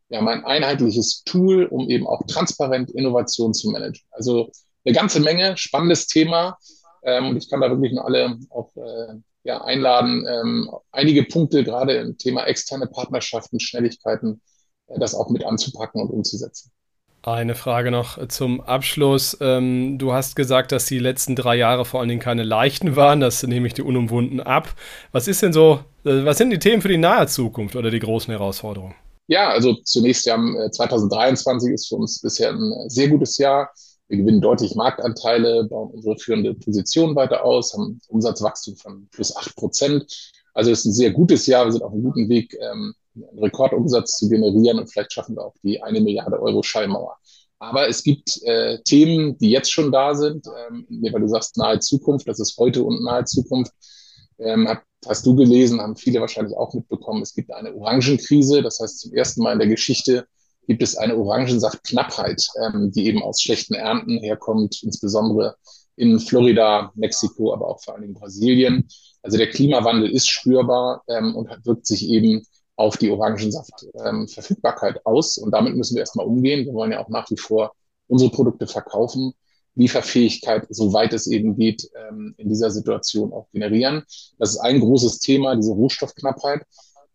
Wir 0.10 0.20
haben 0.20 0.28
ein 0.28 0.46
einheitliches 0.46 1.24
Tool, 1.24 1.66
um 1.66 1.90
eben 1.90 2.08
auch 2.08 2.22
transparent 2.28 2.92
Innovation 2.92 3.54
zu 3.54 3.72
managen. 3.72 4.02
Also 4.12 4.52
eine 4.86 4.96
ganze 4.96 5.20
Menge, 5.20 5.58
spannendes 5.58 6.08
Thema. 6.08 6.58
Ähm, 7.04 7.30
und 7.30 7.38
ich 7.38 7.50
kann 7.50 7.62
da 7.62 7.70
wirklich 7.70 7.94
nur 7.94 8.06
alle 8.06 8.38
auch 8.50 8.76
äh, 8.76 9.16
ja, 9.44 9.62
einladen, 9.62 10.26
ähm, 10.28 10.72
einige 10.92 11.24
Punkte 11.24 11.64
gerade 11.64 11.98
im 11.98 12.18
Thema 12.18 12.46
externe 12.46 12.88
Partnerschaften, 12.88 13.60
Schnelligkeiten 13.60 14.42
das 14.88 15.16
auch 15.16 15.30
mit 15.30 15.44
anzupacken 15.44 16.02
und 16.02 16.10
umzusetzen. 16.10 16.72
Eine 17.26 17.56
Frage 17.56 17.90
noch 17.90 18.28
zum 18.28 18.60
Abschluss. 18.60 19.38
Ähm, 19.40 19.98
du 19.98 20.12
hast 20.12 20.36
gesagt, 20.36 20.74
dass 20.74 20.88
die 20.88 21.00
letzten 21.00 21.38
drei 21.38 21.56
Jahre 21.56 21.86
vor 21.86 22.02
allen 22.02 22.10
Dingen 22.10 22.20
keine 22.20 22.44
leichten 22.44 22.98
waren. 22.98 23.22
Das 23.22 23.42
nehme 23.44 23.66
ich 23.66 23.74
die 23.74 23.82
unumwunden 23.82 24.42
ab. 24.42 24.76
Was 25.14 25.30
ist 25.30 25.42
denn 25.42 25.54
so, 25.54 25.80
äh, 26.04 26.26
was 26.26 26.38
sind 26.38 26.50
die 26.50 26.60
Themen 26.60 26.82
für 26.82 26.90
die 26.90 26.98
nahe 26.98 27.26
Zukunft 27.28 27.78
oder 27.78 27.92
die 27.92 28.02
großen 28.02 28.30
Herausforderungen? 28.30 28.94
Ja, 29.28 29.48
also 29.48 29.74
zunächst 29.86 30.26
ja 30.26 30.38
2023 30.70 31.72
ist 31.72 31.88
für 31.88 31.96
uns 31.96 32.20
bisher 32.20 32.52
ein 32.52 32.90
sehr 32.90 33.08
gutes 33.08 33.38
Jahr. 33.38 33.72
Wir 34.10 34.18
gewinnen 34.18 34.42
deutlich 34.42 34.76
Marktanteile, 34.76 35.64
bauen 35.70 35.92
unsere 35.92 36.18
führende 36.18 36.54
Position 36.54 37.16
weiter 37.16 37.46
aus, 37.46 37.74
haben 37.74 38.02
Umsatzwachstum 38.10 38.76
von 38.76 39.08
plus 39.12 39.34
acht 39.38 39.56
Prozent. 39.56 40.34
Also 40.54 40.72
es 40.72 40.80
ist 40.80 40.86
ein 40.88 40.94
sehr 40.94 41.12
gutes 41.12 41.48
Jahr. 41.48 41.64
Wir 41.64 41.72
sind 41.72 41.84
auf 41.84 41.94
einem 41.94 42.04
guten 42.04 42.28
Weg, 42.28 42.54
ähm, 42.60 42.94
einen 43.16 43.40
Rekordumsatz 43.40 44.18
zu 44.18 44.30
generieren 44.30 44.80
und 44.80 44.92
vielleicht 44.92 45.14
schaffen 45.14 45.36
wir 45.36 45.46
auch 45.46 45.56
die 45.64 45.82
eine 45.82 46.02
Milliarde 46.02 46.42
Euro 46.42 46.64
Schallmauer. 46.64 47.18
Aber 47.60 47.88
es 47.88 48.04
gibt 48.04 48.42
äh, 48.44 48.80
Themen, 48.84 49.38
die 49.38 49.50
jetzt 49.50 49.72
schon 49.72 49.92
da 49.92 50.16
sind, 50.16 50.46
ähm, 50.48 50.86
weil 50.90 51.22
du 51.22 51.28
sagst 51.28 51.58
nahe 51.58 51.80
Zukunft, 51.80 52.28
das 52.28 52.40
ist 52.40 52.58
heute 52.58 52.84
und 52.84 53.04
nahe 53.04 53.24
Zukunft. 53.24 53.72
Ähm, 54.38 54.68
hab, 54.68 54.84
hast 55.08 55.26
du 55.26 55.36
gelesen, 55.36 55.80
haben 55.80 55.96
viele 55.96 56.20
wahrscheinlich 56.20 56.58
auch 56.58 56.74
mitbekommen, 56.74 57.22
es 57.22 57.34
gibt 57.34 57.54
eine 57.54 57.74
Orangenkrise. 57.74 58.62
Das 58.62 58.80
heißt, 58.80 59.00
zum 59.00 59.14
ersten 59.14 59.44
Mal 59.44 59.54
in 59.54 59.60
der 59.60 59.70
Geschichte 59.70 60.28
gibt 60.68 60.84
es 60.84 60.98
eine 60.98 61.16
Orangensaftknappheit, 61.16 62.46
ähm, 62.62 62.92
die 62.92 63.06
eben 63.06 63.22
aus 63.22 63.42
schlechten 63.42 63.76
Ernten 63.76 64.20
herkommt, 64.20 64.82
insbesondere 64.84 65.56
in 65.96 66.20
Florida, 66.20 66.92
Mexiko, 66.96 67.54
aber 67.54 67.68
auch 67.68 67.82
vor 67.82 67.96
allem 67.96 68.04
in 68.04 68.14
Brasilien. 68.14 68.88
Also 69.22 69.38
der 69.38 69.50
Klimawandel 69.50 70.10
ist 70.10 70.28
spürbar 70.28 71.04
ähm, 71.08 71.36
und 71.36 71.50
wirkt 71.66 71.86
sich 71.86 72.10
eben 72.10 72.46
auf 72.76 72.98
die 72.98 73.12
Orangensaftverfügbarkeit 73.12 74.96
ähm, 74.96 75.02
aus. 75.04 75.38
Und 75.38 75.52
damit 75.52 75.76
müssen 75.76 75.96
wir 75.96 76.02
erstmal 76.02 76.26
umgehen. 76.26 76.66
Wir 76.66 76.74
wollen 76.74 76.92
ja 76.92 77.04
auch 77.04 77.10
nach 77.10 77.30
wie 77.30 77.38
vor 77.38 77.74
unsere 78.08 78.32
Produkte 78.32 78.68
verkaufen, 78.68 79.34
Lieferfähigkeit, 79.76 80.68
soweit 80.70 81.14
es 81.14 81.28
eben 81.28 81.56
geht, 81.56 81.90
ähm, 81.96 82.36
in 82.38 82.50
dieser 82.50 82.72
Situation 82.72 83.34
auch 83.34 83.48
generieren. 83.52 84.04
Das 84.38 84.52
ist 84.52 84.60
ein 84.60 84.80
großes 84.80 85.20
Thema, 85.20 85.56
diese 85.56 85.72
Rohstoffknappheit. 85.72 86.64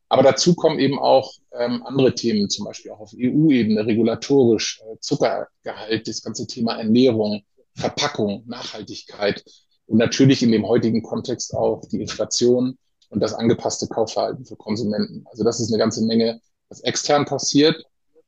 Aber 0.08 0.22
dazu 0.22 0.54
kommen 0.54 0.78
eben 0.78 0.98
auch 0.98 1.32
ähm, 1.52 1.82
andere 1.84 2.14
Themen, 2.14 2.48
zum 2.48 2.64
Beispiel 2.64 2.92
auch 2.92 3.00
auf 3.00 3.12
EU-Ebene, 3.14 3.86
regulatorisch, 3.86 4.80
äh, 4.80 4.96
Zuckergehalt, 5.00 6.08
das 6.08 6.22
ganze 6.22 6.46
Thema 6.46 6.78
Ernährung, 6.78 7.42
Verpackung, 7.74 8.42
Nachhaltigkeit 8.46 9.44
und 9.86 9.98
natürlich 9.98 10.42
in 10.42 10.50
dem 10.50 10.66
heutigen 10.66 11.02
Kontext 11.02 11.54
auch 11.54 11.82
die 11.90 12.00
Inflation 12.00 12.78
und 13.10 13.20
das 13.20 13.34
angepasste 13.34 13.88
Kaufverhalten 13.88 14.44
für 14.44 14.56
Konsumenten. 14.56 15.24
Also 15.30 15.44
das 15.44 15.60
ist 15.60 15.72
eine 15.72 15.78
ganze 15.78 16.04
Menge, 16.04 16.40
was 16.68 16.80
extern 16.80 17.24
passiert. 17.24 17.82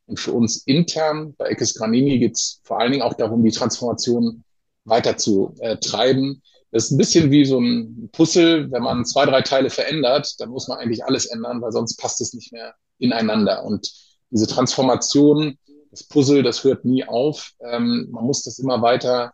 Und 0.07 0.19
für 0.19 0.33
uns 0.33 0.59
intern 0.67 1.35
bei 1.37 1.47
Eckes 1.47 1.75
Granini 1.75 2.19
geht 2.19 2.35
es 2.35 2.61
vor 2.65 2.81
allen 2.81 2.93
Dingen 2.93 3.03
auch 3.05 3.15
darum, 3.15 3.45
die 3.45 3.53
Transformation 3.53 4.45
weiter 4.85 5.17
zu 5.17 5.55
äh, 5.61 5.77
treiben. 5.77 6.43
Das 6.73 6.85
ist 6.85 6.91
ein 6.93 6.99
bisschen 6.99 7.31
wie 7.31 7.45
so 7.45 7.61
ein 7.61 8.09
Puzzle. 8.13 8.71
Wenn 8.71 8.83
man 8.83 9.05
zwei, 9.05 9.27
drei 9.27 9.43
Teile 9.43 9.71
verändert, 9.71 10.35
dann 10.39 10.51
muss 10.51 10.69
man 10.69 10.79
eigentlich 10.79 11.05
alles 11.05 11.27
ändern, 11.27 11.61
weil 11.61 11.73
sonst 11.73 11.97
passt 11.97 12.21
es 12.21 12.33
nicht 12.33 12.53
mehr 12.53 12.75
ineinander. 12.99 13.65
Und 13.65 13.93
diese 14.31 14.47
Transformation, 14.47 15.59
das 15.91 16.05
Puzzle, 16.05 16.43
das 16.43 16.65
hört 16.65 16.85
nie 16.85 17.05
auf. 17.05 17.53
Ähm, 17.61 18.09
man 18.11 18.25
muss 18.25 18.43
das 18.43 18.59
immer 18.59 18.83
weiter 18.83 19.33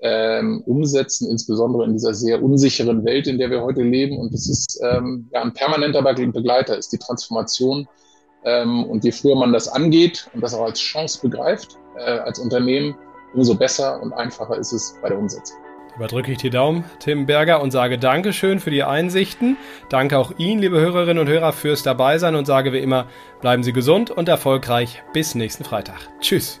ähm, 0.00 0.62
umsetzen, 0.66 1.30
insbesondere 1.30 1.84
in 1.84 1.92
dieser 1.92 2.14
sehr 2.14 2.42
unsicheren 2.42 3.04
Welt, 3.04 3.26
in 3.26 3.38
der 3.38 3.50
wir 3.50 3.62
heute 3.62 3.82
leben. 3.82 4.18
Und 4.18 4.32
es 4.32 4.48
ist 4.48 4.80
ähm, 4.82 5.28
ja, 5.32 5.42
ein 5.42 5.52
permanenter 5.52 6.02
Begleiter, 6.02 6.76
ist 6.76 6.92
die 6.92 6.98
Transformation. 6.98 7.88
Ähm, 8.44 8.84
und 8.84 9.04
je 9.04 9.10
früher 9.10 9.34
man 9.34 9.52
das 9.52 9.68
angeht 9.68 10.30
und 10.32 10.40
das 10.42 10.54
auch 10.54 10.64
als 10.64 10.78
Chance 10.78 11.20
begreift, 11.22 11.76
äh, 11.96 12.18
als 12.18 12.38
Unternehmen, 12.38 12.94
umso 13.34 13.54
besser 13.54 14.00
und 14.00 14.12
einfacher 14.12 14.56
ist 14.56 14.72
es 14.72 14.96
bei 15.02 15.08
der 15.08 15.18
Umsetzung. 15.18 15.58
Überdrücke 15.96 16.30
ich 16.30 16.38
die 16.38 16.50
Daumen, 16.50 16.84
Tim 17.00 17.26
Berger, 17.26 17.60
und 17.60 17.72
sage 17.72 17.98
Dankeschön 17.98 18.60
für 18.60 18.70
die 18.70 18.84
Einsichten. 18.84 19.56
Danke 19.88 20.16
auch 20.16 20.30
Ihnen, 20.38 20.60
liebe 20.60 20.80
Hörerinnen 20.80 21.18
und 21.18 21.28
Hörer, 21.28 21.52
fürs 21.52 21.82
Dabeisein 21.82 22.36
und 22.36 22.46
sage 22.46 22.72
wie 22.72 22.78
immer, 22.78 23.08
bleiben 23.40 23.64
Sie 23.64 23.72
gesund 23.72 24.12
und 24.12 24.28
erfolgreich. 24.28 25.02
Bis 25.12 25.34
nächsten 25.34 25.64
Freitag. 25.64 25.98
Tschüss. 26.20 26.60